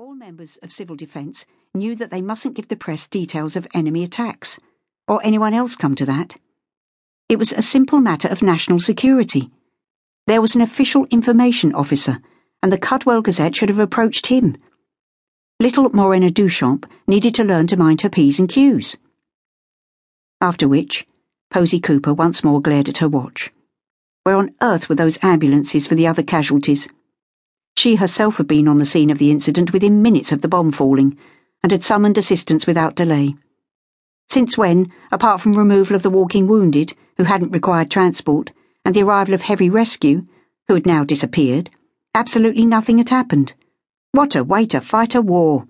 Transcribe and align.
All 0.00 0.14
members 0.14 0.56
of 0.62 0.72
civil 0.72 0.96
defence 0.96 1.44
knew 1.74 1.94
that 1.96 2.10
they 2.10 2.22
mustn't 2.22 2.54
give 2.54 2.68
the 2.68 2.74
press 2.74 3.06
details 3.06 3.54
of 3.54 3.66
enemy 3.74 4.02
attacks, 4.02 4.58
or 5.06 5.20
anyone 5.22 5.52
else 5.52 5.76
come 5.76 5.94
to 5.96 6.06
that. 6.06 6.38
It 7.28 7.38
was 7.38 7.52
a 7.52 7.60
simple 7.60 8.00
matter 8.00 8.26
of 8.26 8.40
national 8.40 8.80
security. 8.80 9.50
There 10.26 10.40
was 10.40 10.54
an 10.54 10.62
official 10.62 11.04
information 11.10 11.74
officer, 11.74 12.22
and 12.62 12.72
the 12.72 12.78
Cudwell 12.78 13.20
Gazette 13.20 13.54
should 13.54 13.68
have 13.68 13.78
approached 13.78 14.28
him. 14.28 14.56
Little 15.60 15.90
Morena 15.90 16.30
Duchamp 16.30 16.86
needed 17.06 17.34
to 17.34 17.44
learn 17.44 17.66
to 17.66 17.76
mind 17.76 18.00
her 18.00 18.08
P's 18.08 18.38
and 18.38 18.48
Q's. 18.48 18.96
After 20.40 20.66
which, 20.66 21.06
Posy 21.50 21.78
Cooper 21.78 22.14
once 22.14 22.42
more 22.42 22.62
glared 22.62 22.88
at 22.88 22.98
her 22.98 23.08
watch. 23.10 23.52
Where 24.22 24.36
on 24.36 24.54
earth 24.62 24.88
were 24.88 24.94
those 24.94 25.22
ambulances 25.22 25.86
for 25.86 25.94
the 25.94 26.06
other 26.06 26.22
casualties? 26.22 26.88
She 27.76 27.96
herself 27.96 28.36
had 28.36 28.46
been 28.46 28.68
on 28.68 28.78
the 28.78 28.86
scene 28.86 29.10
of 29.10 29.18
the 29.18 29.30
incident 29.30 29.72
within 29.72 30.02
minutes 30.02 30.32
of 30.32 30.42
the 30.42 30.48
bomb 30.48 30.72
falling 30.72 31.16
and 31.62 31.72
had 31.72 31.84
summoned 31.84 32.18
assistance 32.18 32.66
without 32.66 32.94
delay. 32.94 33.34
Since 34.28 34.56
when, 34.56 34.92
apart 35.10 35.40
from 35.40 35.54
removal 35.54 35.96
of 35.96 36.02
the 36.02 36.10
walking 36.10 36.46
wounded, 36.46 36.94
who 37.16 37.24
hadn't 37.24 37.52
required 37.52 37.90
transport, 37.90 38.50
and 38.84 38.94
the 38.94 39.02
arrival 39.02 39.34
of 39.34 39.42
heavy 39.42 39.68
rescue, 39.68 40.26
who 40.68 40.74
had 40.74 40.86
now 40.86 41.04
disappeared, 41.04 41.70
absolutely 42.14 42.64
nothing 42.64 42.98
had 42.98 43.08
happened. 43.08 43.54
What 44.12 44.36
a 44.36 44.44
way 44.44 44.66
to 44.66 44.80
fight 44.80 45.14
a 45.14 45.20
war! 45.20 45.66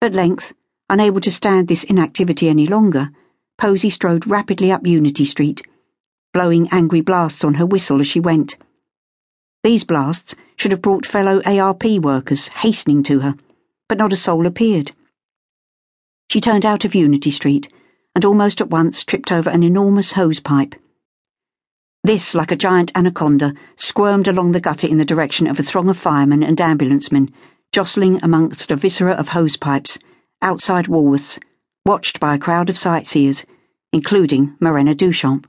At 0.00 0.12
length, 0.12 0.54
unable 0.88 1.20
to 1.22 1.32
stand 1.32 1.68
this 1.68 1.84
inactivity 1.84 2.48
any 2.48 2.66
longer, 2.66 3.10
Posy 3.58 3.90
strode 3.90 4.26
rapidly 4.28 4.70
up 4.70 4.86
Unity 4.86 5.24
Street, 5.24 5.66
blowing 6.32 6.68
angry 6.70 7.00
blasts 7.00 7.42
on 7.42 7.54
her 7.54 7.66
whistle 7.66 8.00
as 8.00 8.06
she 8.06 8.20
went. 8.20 8.56
These 9.68 9.84
blasts 9.84 10.34
should 10.56 10.70
have 10.70 10.80
brought 10.80 11.04
fellow 11.04 11.42
ARP 11.44 11.84
workers 12.00 12.48
hastening 12.48 13.02
to 13.02 13.20
her, 13.20 13.34
but 13.86 13.98
not 13.98 14.14
a 14.14 14.16
soul 14.16 14.46
appeared. 14.46 14.92
She 16.30 16.40
turned 16.40 16.64
out 16.64 16.86
of 16.86 16.94
Unity 16.94 17.30
Street 17.30 17.70
and 18.14 18.24
almost 18.24 18.62
at 18.62 18.70
once 18.70 19.04
tripped 19.04 19.30
over 19.30 19.50
an 19.50 19.62
enormous 19.62 20.12
hose 20.12 20.40
pipe. 20.40 20.74
This, 22.02 22.34
like 22.34 22.50
a 22.50 22.56
giant 22.56 22.92
anaconda, 22.94 23.52
squirmed 23.76 24.26
along 24.26 24.52
the 24.52 24.60
gutter 24.60 24.86
in 24.86 24.96
the 24.96 25.04
direction 25.04 25.46
of 25.46 25.60
a 25.60 25.62
throng 25.62 25.90
of 25.90 25.98
firemen 25.98 26.42
and 26.42 26.58
ambulancemen, 26.58 27.30
jostling 27.70 28.18
amongst 28.22 28.70
a 28.70 28.76
viscera 28.76 29.12
of 29.12 29.28
hose 29.28 29.58
pipes, 29.58 29.98
outside 30.40 30.86
Woolworths, 30.86 31.38
watched 31.84 32.18
by 32.18 32.36
a 32.36 32.38
crowd 32.38 32.70
of 32.70 32.78
sightseers, 32.78 33.44
including 33.92 34.56
Morena 34.60 34.94
Duchamp. 34.94 35.44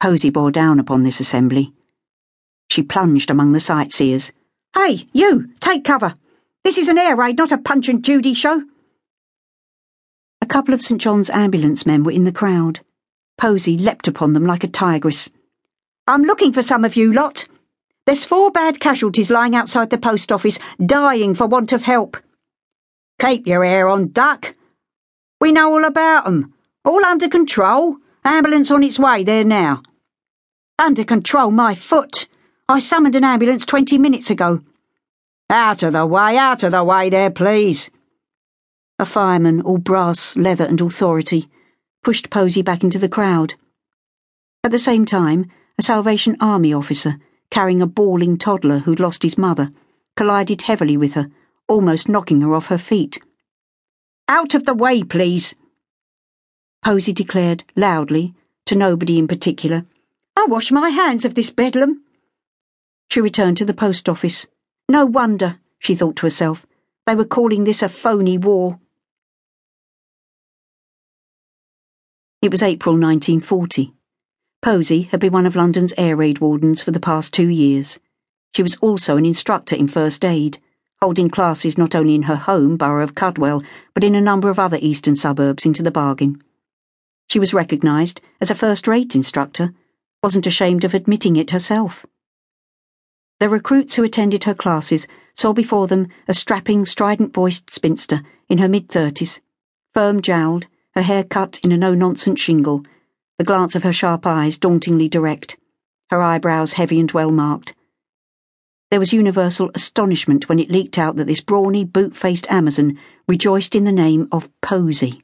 Posy 0.00 0.30
bore 0.30 0.52
down 0.52 0.78
upon 0.78 1.02
this 1.02 1.18
assembly. 1.18 1.72
She 2.76 2.82
plunged 2.82 3.30
among 3.30 3.52
the 3.52 3.58
sightseers. 3.58 4.32
Hey, 4.74 5.06
you, 5.14 5.48
take 5.60 5.82
cover. 5.82 6.12
This 6.62 6.76
is 6.76 6.88
an 6.88 6.98
air 6.98 7.16
raid, 7.16 7.38
not 7.38 7.50
a 7.50 7.56
Punch 7.56 7.88
and 7.88 8.04
Judy 8.04 8.34
show. 8.34 8.64
A 10.42 10.46
couple 10.46 10.74
of 10.74 10.82
St. 10.82 11.00
John's 11.00 11.30
ambulance 11.30 11.86
men 11.86 12.04
were 12.04 12.12
in 12.12 12.24
the 12.24 12.32
crowd. 12.32 12.80
Posy 13.38 13.78
leapt 13.78 14.08
upon 14.08 14.34
them 14.34 14.44
like 14.44 14.62
a 14.62 14.68
tigress. 14.68 15.30
I'm 16.06 16.20
looking 16.20 16.52
for 16.52 16.60
some 16.60 16.84
of 16.84 16.96
you 16.96 17.14
lot. 17.14 17.46
There's 18.04 18.26
four 18.26 18.50
bad 18.50 18.78
casualties 18.78 19.30
lying 19.30 19.56
outside 19.56 19.88
the 19.88 19.96
post 19.96 20.30
office, 20.30 20.58
dying 20.84 21.34
for 21.34 21.46
want 21.46 21.72
of 21.72 21.84
help. 21.84 22.18
Keep 23.18 23.46
your 23.46 23.64
hair 23.64 23.88
on, 23.88 24.12
duck. 24.12 24.54
We 25.40 25.50
know 25.50 25.72
all 25.72 25.86
about 25.86 26.26
'em. 26.26 26.52
All 26.84 27.02
under 27.06 27.30
control. 27.30 27.96
Ambulance 28.22 28.70
on 28.70 28.82
its 28.82 28.98
way 28.98 29.24
there 29.24 29.44
now. 29.44 29.82
Under 30.78 31.04
control, 31.04 31.50
my 31.50 31.74
foot. 31.74 32.28
I 32.68 32.80
summoned 32.80 33.14
an 33.14 33.22
ambulance 33.22 33.64
twenty 33.64 33.96
minutes 33.96 34.28
ago. 34.28 34.60
Out 35.48 35.84
of 35.84 35.92
the 35.92 36.04
way, 36.04 36.36
out 36.36 36.64
of 36.64 36.72
the 36.72 36.82
way 36.82 37.08
there, 37.08 37.30
please. 37.30 37.90
A 38.98 39.06
fireman, 39.06 39.60
all 39.60 39.78
brass, 39.78 40.34
leather, 40.36 40.64
and 40.64 40.80
authority, 40.80 41.48
pushed 42.02 42.28
Posy 42.28 42.62
back 42.62 42.82
into 42.82 42.98
the 42.98 43.08
crowd. 43.08 43.54
At 44.64 44.72
the 44.72 44.80
same 44.80 45.04
time, 45.04 45.48
a 45.78 45.82
Salvation 45.82 46.36
Army 46.40 46.74
officer, 46.74 47.18
carrying 47.50 47.80
a 47.80 47.86
bawling 47.86 48.36
toddler 48.36 48.80
who'd 48.80 48.98
lost 48.98 49.22
his 49.22 49.38
mother, 49.38 49.70
collided 50.16 50.62
heavily 50.62 50.96
with 50.96 51.14
her, 51.14 51.28
almost 51.68 52.08
knocking 52.08 52.40
her 52.40 52.52
off 52.52 52.66
her 52.66 52.78
feet. 52.78 53.22
Out 54.26 54.54
of 54.54 54.64
the 54.64 54.74
way, 54.74 55.04
please. 55.04 55.54
Posy 56.84 57.12
declared 57.12 57.62
loudly, 57.76 58.34
to 58.64 58.74
nobody 58.74 59.20
in 59.20 59.28
particular. 59.28 59.84
I'll 60.36 60.48
wash 60.48 60.72
my 60.72 60.90
hands 60.90 61.24
of 61.24 61.36
this 61.36 61.50
bedlam. 61.50 62.02
She 63.10 63.20
returned 63.20 63.56
to 63.58 63.64
the 63.64 63.74
post 63.74 64.08
office. 64.08 64.46
No 64.88 65.06
wonder, 65.06 65.58
she 65.78 65.94
thought 65.94 66.16
to 66.16 66.26
herself, 66.26 66.66
they 67.06 67.14
were 67.14 67.24
calling 67.24 67.64
this 67.64 67.82
a 67.82 67.88
phony 67.88 68.36
war. 68.36 68.80
It 72.42 72.50
was 72.50 72.62
April 72.62 72.94
1940. 72.94 73.94
Posy 74.60 75.02
had 75.02 75.20
been 75.20 75.32
one 75.32 75.46
of 75.46 75.56
London's 75.56 75.92
air 75.96 76.16
raid 76.16 76.40
wardens 76.40 76.82
for 76.82 76.90
the 76.90 77.00
past 77.00 77.32
two 77.32 77.48
years. 77.48 77.98
She 78.54 78.62
was 78.62 78.76
also 78.76 79.16
an 79.16 79.24
instructor 79.24 79.76
in 79.76 79.86
first 79.86 80.24
aid, 80.24 80.58
holding 81.00 81.30
classes 81.30 81.78
not 81.78 81.94
only 81.94 82.14
in 82.14 82.22
her 82.22 82.36
home 82.36 82.76
borough 82.76 83.04
of 83.04 83.14
Cudwell, 83.14 83.62
but 83.94 84.02
in 84.02 84.14
a 84.14 84.20
number 84.20 84.48
of 84.48 84.58
other 84.58 84.78
eastern 84.80 85.14
suburbs 85.14 85.64
into 85.64 85.82
the 85.82 85.90
bargain. 85.90 86.42
She 87.28 87.38
was 87.38 87.54
recognised 87.54 88.20
as 88.40 88.50
a 88.50 88.54
first 88.54 88.86
rate 88.86 89.14
instructor, 89.14 89.72
wasn't 90.22 90.46
ashamed 90.46 90.84
of 90.84 90.94
admitting 90.94 91.36
it 91.36 91.50
herself. 91.50 92.06
The 93.38 93.48
recruits 93.50 93.94
who 93.94 94.02
attended 94.02 94.44
her 94.44 94.54
classes 94.54 95.06
saw 95.34 95.52
before 95.52 95.86
them 95.86 96.08
a 96.26 96.32
strapping, 96.32 96.86
strident 96.86 97.34
voiced 97.34 97.70
spinster 97.70 98.22
in 98.48 98.58
her 98.58 98.68
mid 98.68 98.88
thirties, 98.88 99.40
firm 99.92 100.22
jowled, 100.22 100.66
her 100.94 101.02
hair 101.02 101.22
cut 101.22 101.58
in 101.62 101.70
a 101.70 101.76
no 101.76 101.94
nonsense 101.94 102.40
shingle, 102.40 102.84
the 103.38 103.44
glance 103.44 103.74
of 103.74 103.82
her 103.82 103.92
sharp 103.92 104.26
eyes 104.26 104.56
dauntingly 104.56 105.08
direct, 105.08 105.58
her 106.08 106.22
eyebrows 106.22 106.74
heavy 106.74 106.98
and 106.98 107.12
well 107.12 107.30
marked. 107.30 107.74
There 108.90 109.00
was 109.00 109.12
universal 109.12 109.70
astonishment 109.74 110.48
when 110.48 110.58
it 110.58 110.70
leaked 110.70 110.96
out 110.96 111.16
that 111.16 111.26
this 111.26 111.42
brawny, 111.42 111.84
boot 111.84 112.16
faced 112.16 112.50
Amazon 112.50 112.98
rejoiced 113.28 113.74
in 113.74 113.84
the 113.84 113.92
name 113.92 114.28
of 114.32 114.48
Posy. 114.62 115.22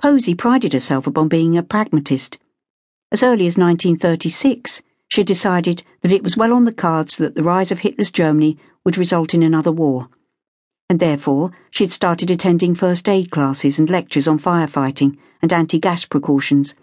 Posy 0.00 0.34
prided 0.34 0.72
herself 0.72 1.06
upon 1.06 1.28
being 1.28 1.58
a 1.58 1.62
pragmatist. 1.62 2.38
As 3.10 3.22
early 3.22 3.46
as 3.46 3.58
1936, 3.58 4.80
she 5.12 5.22
decided 5.22 5.82
that 6.00 6.10
it 6.10 6.22
was 6.22 6.38
well 6.38 6.54
on 6.54 6.64
the 6.64 6.72
cards 6.72 7.18
that 7.18 7.34
the 7.34 7.42
rise 7.42 7.70
of 7.70 7.80
Hitler's 7.80 8.10
Germany 8.10 8.56
would 8.82 8.96
result 8.96 9.34
in 9.34 9.42
another 9.42 9.70
war. 9.70 10.08
And 10.88 11.00
therefore, 11.00 11.50
she 11.70 11.84
had 11.84 11.92
started 11.92 12.30
attending 12.30 12.74
first 12.74 13.06
aid 13.10 13.30
classes 13.30 13.78
and 13.78 13.90
lectures 13.90 14.26
on 14.26 14.38
firefighting 14.38 15.18
and 15.42 15.52
anti 15.52 15.78
gas 15.78 16.06
precautions, 16.06 16.74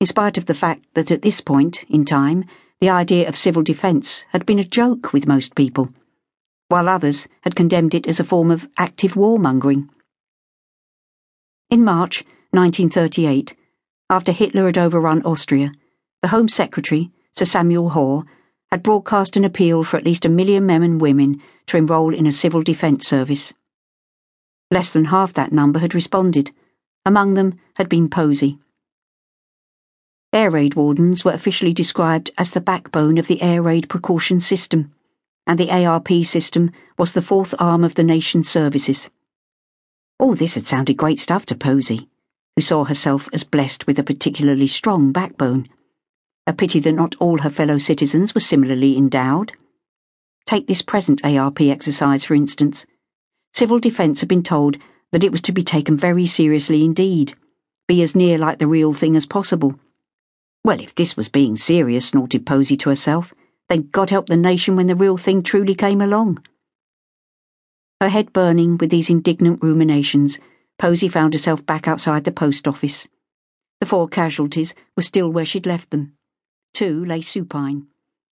in 0.00 0.06
spite 0.06 0.38
of 0.38 0.46
the 0.46 0.54
fact 0.54 0.86
that 0.94 1.10
at 1.10 1.22
this 1.22 1.40
point 1.40 1.82
in 1.88 2.04
time, 2.04 2.44
the 2.80 2.88
idea 2.88 3.26
of 3.26 3.36
civil 3.36 3.64
defence 3.64 4.24
had 4.28 4.46
been 4.46 4.60
a 4.60 4.64
joke 4.64 5.12
with 5.12 5.26
most 5.26 5.56
people, 5.56 5.88
while 6.68 6.88
others 6.88 7.26
had 7.40 7.56
condemned 7.56 7.96
it 7.96 8.06
as 8.06 8.20
a 8.20 8.30
form 8.32 8.52
of 8.52 8.68
active 8.78 9.14
warmongering. 9.14 9.88
In 11.68 11.82
March 11.82 12.22
1938, 12.52 13.56
after 14.08 14.30
Hitler 14.30 14.66
had 14.66 14.78
overrun 14.78 15.20
Austria, 15.24 15.72
the 16.22 16.28
Home 16.28 16.48
Secretary, 16.48 17.10
Sir 17.38 17.44
Samuel 17.44 17.90
Hoare, 17.90 18.24
had 18.70 18.82
broadcast 18.82 19.36
an 19.36 19.44
appeal 19.44 19.84
for 19.84 19.96
at 19.96 20.04
least 20.04 20.24
a 20.24 20.30
million 20.30 20.64
men 20.64 20.82
and 20.82 21.00
women 21.00 21.42
to 21.66 21.76
enrol 21.76 22.14
in 22.14 22.26
a 22.26 22.32
civil 22.32 22.62
defence 22.62 23.06
service. 23.06 23.52
Less 24.70 24.92
than 24.92 25.06
half 25.06 25.32
that 25.34 25.52
number 25.52 25.78
had 25.78 25.94
responded. 25.94 26.50
Among 27.04 27.34
them 27.34 27.60
had 27.74 27.88
been 27.88 28.08
Posy. 28.08 28.58
Air 30.32 30.50
raid 30.50 30.74
wardens 30.74 31.24
were 31.24 31.32
officially 31.32 31.72
described 31.72 32.30
as 32.36 32.50
the 32.50 32.60
backbone 32.60 33.18
of 33.18 33.26
the 33.26 33.40
air 33.42 33.62
raid 33.62 33.88
precaution 33.88 34.40
system, 34.40 34.92
and 35.46 35.60
the 35.60 35.70
ARP 35.70 36.08
system 36.24 36.72
was 36.98 37.12
the 37.12 37.22
fourth 37.22 37.54
arm 37.58 37.84
of 37.84 37.94
the 37.94 38.02
nation's 38.02 38.48
services. 38.48 39.08
All 40.18 40.34
this 40.34 40.54
had 40.54 40.66
sounded 40.66 40.96
great 40.96 41.20
stuff 41.20 41.46
to 41.46 41.54
Posy, 41.54 42.08
who 42.56 42.62
saw 42.62 42.84
herself 42.84 43.28
as 43.32 43.44
blessed 43.44 43.86
with 43.86 43.98
a 43.98 44.02
particularly 44.02 44.66
strong 44.66 45.12
backbone. 45.12 45.68
A 46.48 46.52
pity 46.52 46.78
that 46.80 46.92
not 46.92 47.16
all 47.18 47.38
her 47.38 47.50
fellow 47.50 47.76
citizens 47.78 48.34
were 48.34 48.40
similarly 48.40 48.96
endowed. 48.96 49.52
Take 50.46 50.68
this 50.68 50.82
present 50.82 51.24
ARP 51.24 51.60
exercise, 51.60 52.24
for 52.24 52.34
instance. 52.34 52.86
Civil 53.52 53.80
defence 53.80 54.20
had 54.20 54.28
been 54.28 54.44
told 54.44 54.76
that 55.10 55.24
it 55.24 55.32
was 55.32 55.40
to 55.42 55.52
be 55.52 55.62
taken 55.62 55.96
very 55.96 56.26
seriously 56.26 56.84
indeed, 56.84 57.34
be 57.88 58.00
as 58.02 58.14
near 58.14 58.38
like 58.38 58.58
the 58.58 58.66
real 58.66 58.92
thing 58.92 59.16
as 59.16 59.26
possible. 59.26 59.78
Well, 60.64 60.80
if 60.80 60.94
this 60.94 61.16
was 61.16 61.28
being 61.28 61.56
serious, 61.56 62.06
snorted 62.06 62.46
Posy 62.46 62.76
to 62.76 62.90
herself, 62.90 63.34
then 63.68 63.88
God 63.90 64.10
help 64.10 64.28
the 64.28 64.36
nation 64.36 64.76
when 64.76 64.86
the 64.86 64.94
real 64.94 65.16
thing 65.16 65.42
truly 65.42 65.74
came 65.74 66.00
along. 66.00 66.44
Her 68.00 68.08
head 68.08 68.32
burning 68.32 68.76
with 68.78 68.90
these 68.90 69.10
indignant 69.10 69.62
ruminations, 69.62 70.38
Posy 70.78 71.08
found 71.08 71.34
herself 71.34 71.64
back 71.66 71.88
outside 71.88 72.24
the 72.24 72.30
post 72.30 72.68
office. 72.68 73.08
The 73.80 73.86
four 73.86 74.06
casualties 74.06 74.74
were 74.96 75.02
still 75.02 75.30
where 75.30 75.44
she'd 75.44 75.66
left 75.66 75.90
them. 75.90 76.15
Two 76.76 77.02
lay 77.06 77.22
supine. 77.22 77.86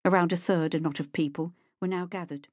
Around 0.04 0.30
a 0.30 0.36
third, 0.36 0.74
a 0.74 0.78
knot 0.78 1.00
of 1.00 1.14
people, 1.14 1.54
were 1.80 1.88
now 1.88 2.04
gathered. 2.04 2.48